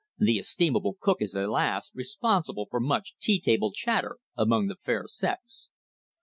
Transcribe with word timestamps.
The 0.17 0.39
estimable 0.39 0.97
Cook 0.99 1.21
is, 1.21 1.35
alas! 1.35 1.91
responsible 1.93 2.65
for 2.71 2.79
much 2.79 3.19
tea 3.19 3.39
table 3.39 3.71
chatter 3.71 4.17
among 4.35 4.65
the 4.65 4.73
fair 4.75 5.05
sex. 5.05 5.69